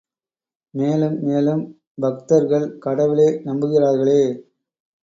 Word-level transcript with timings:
மேலும் 0.73 1.17
மேலும் 1.21 1.61
பக்தர்கள் 1.97 2.67
கடவுளே 2.79 3.29
நம்புகிறார்களே! 3.45 4.21